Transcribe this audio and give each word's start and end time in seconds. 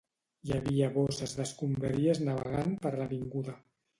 Hi 0.45 0.53
havia 0.53 0.87
bosses 0.95 1.35
d'escombraries 1.41 2.21
navegant 2.29 2.75
per 2.87 2.95
l'avinguda 3.01 3.57